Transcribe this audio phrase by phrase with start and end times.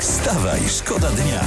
[0.00, 1.40] Wstawaj, szkoda dnia.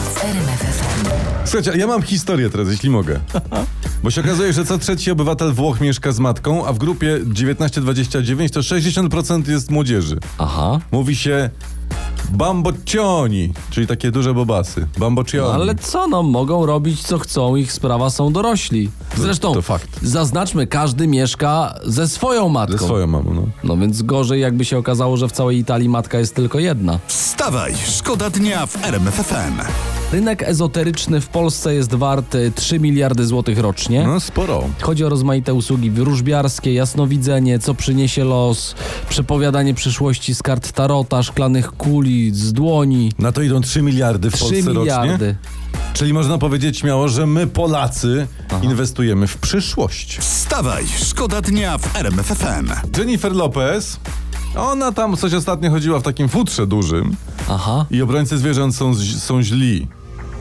[1.45, 3.19] Słuchajcie, ja mam historię teraz, jeśli mogę.
[4.03, 8.49] Bo się okazuje, że co trzeci obywatel Włoch mieszka z matką, a w grupie 19-29
[8.49, 10.19] to 60% jest młodzieży.
[10.37, 10.79] Aha.
[10.91, 11.49] Mówi się
[12.31, 14.87] bamboccioni, czyli takie duże bobasy.
[14.97, 15.43] Bamboccioni.
[15.47, 18.89] No, ale co, no mogą robić co chcą, ich sprawa są dorośli.
[19.17, 19.89] Zresztą, to fakt.
[20.01, 22.77] zaznaczmy, każdy mieszka ze swoją matką.
[22.77, 23.43] Ze swoją mamą, no.
[23.63, 26.99] No więc gorzej jakby się okazało, że w całej Italii matka jest tylko jedna.
[27.39, 29.53] Wstawaj, szkoda dnia w RMFFM.
[30.11, 34.03] Rynek ezoteryczny w Polsce jest wart y, 3 miliardy złotych rocznie.
[34.07, 34.63] No sporo.
[34.81, 38.75] Chodzi o rozmaite usługi wróżbiarskie, jasnowidzenie, co przyniesie los,
[39.09, 43.11] przepowiadanie przyszłości z kart tarota, szklanych kuli, z dłoni.
[43.19, 45.11] Na to idą 3 miliardy w 3 Polsce miliardy.
[45.11, 45.35] rocznie.
[45.93, 48.27] Czyli można powiedzieć śmiało, że my Polacy
[48.61, 50.17] inwestujemy w przyszłość.
[50.17, 52.69] Wstawaj, szkoda dnia w RMFFM.
[52.97, 53.99] Jennifer Lopez,
[54.57, 57.15] ona tam coś ostatnio chodziła w takim futrze dużym
[57.49, 57.85] Aha.
[57.91, 59.87] i obrońcy zwierząt są, są źli.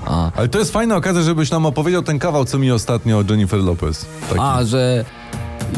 [0.07, 0.31] A.
[0.37, 3.61] Ale to jest fajna okazja, żebyś nam opowiedział ten kawał, co mi ostatnio o Jennifer
[3.61, 4.07] Lopez.
[4.29, 4.41] Taki.
[4.41, 5.05] A, że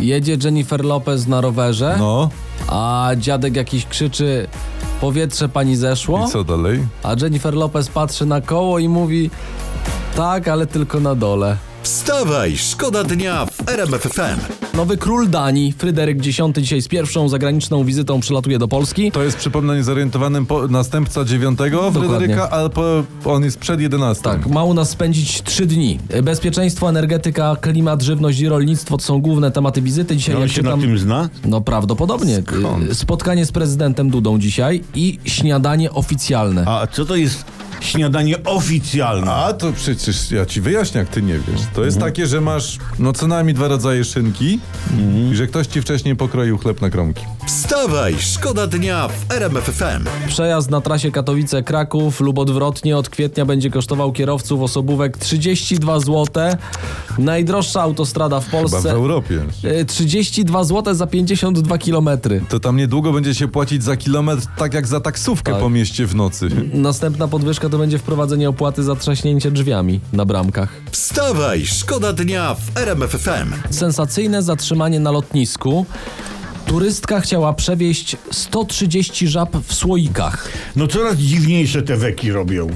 [0.00, 2.30] jedzie Jennifer Lopez na rowerze, No,
[2.69, 4.48] a dziadek jakiś krzyczy
[5.00, 6.86] powietrze pani zeszło, i co dalej?
[7.02, 9.30] a Jennifer Lopez patrzy na koło i mówi
[10.16, 11.56] tak, ale tylko na dole.
[11.82, 14.40] Wstawaj, szkoda dnia w RMFFM.
[14.74, 19.12] Nowy król Danii, Fryderyk X, dzisiaj z pierwszą zagraniczną wizytą przylatuje do Polski.
[19.12, 22.08] To jest, przypomnę niezorientowanym, po, następca dziewiątego Dokładnie.
[22.08, 24.32] Fryderyka, ale po, on jest przed jedenastym.
[24.32, 25.98] Tak, ma u nas spędzić trzy dni.
[26.22, 30.16] Bezpieczeństwo, energetyka, klimat, żywność i rolnictwo to są główne tematy wizyty.
[30.16, 31.28] Dzisiaj On jak się na tym zna?
[31.44, 32.42] No prawdopodobnie.
[32.60, 32.96] Skąd?
[32.96, 36.64] Spotkanie z prezydentem Dudą dzisiaj i śniadanie oficjalne.
[36.66, 37.44] A co to jest
[37.91, 39.33] śniadanie oficjalne?
[39.33, 41.60] A to przecież ja ci wyjaśnię, jak ty nie wiesz.
[41.74, 42.12] To jest Mhm.
[42.12, 44.60] takie, że masz no co najmniej dwa rodzaje szynki
[44.92, 45.32] Mhm.
[45.32, 47.24] i że ktoś ci wcześniej pokroił chleb na kromki.
[47.47, 50.05] Wstawaj, szkoda dnia w RMFFM.
[50.28, 56.27] Przejazd na trasie Katowice-Kraków lub odwrotnie od kwietnia będzie kosztował kierowców osobówek 32 zł.
[57.19, 58.91] Najdroższa autostrada w Chyba w Polsce.
[58.91, 59.41] Europie.
[59.81, 62.43] y, 32 zł za 52 kilometry.
[62.48, 65.60] To tam niedługo będzie się płacić za kilometr tak jak za taksówkę Tak.
[65.60, 66.48] po mieście w nocy.
[66.75, 70.68] Następna podwyżka to będzie wprowadzenie opłaty za trzaśnięcie drzwiami na bramkach.
[70.91, 73.52] Wstawaj, szkoda dnia w RMFFM.
[73.70, 75.86] Sensacyjne zatrzymanie na lotnisku.
[76.66, 80.48] Turystka chciała przewieźć 130 żab w słoikach.
[80.76, 82.70] No coraz dziwniejsze te weki robią.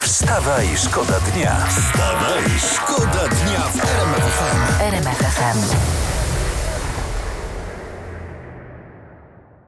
[0.00, 1.56] Wstawaj, szkoda dnia.
[1.66, 4.82] Wstawaj, szkoda dnia w RMFFM.
[4.82, 5.97] RMFFM.